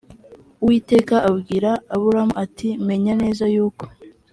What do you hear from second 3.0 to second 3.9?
neza yuko